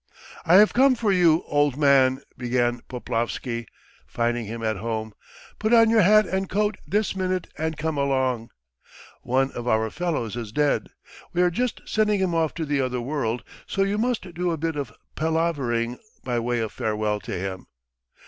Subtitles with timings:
[0.47, 3.67] "I have come for you, old man!" began Poplavsky,
[4.07, 5.13] finding him at home.
[5.59, 8.49] "Put on your hat and coat this minute and come along.
[9.21, 10.87] One of our fellows is dead,
[11.33, 14.57] we are just sending him off to the other world, so you must do a
[14.57, 17.67] bit of palavering by way of farewell to him.